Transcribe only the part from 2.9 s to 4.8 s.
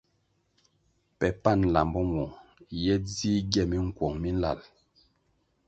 dzih gie minkuong mi nlal.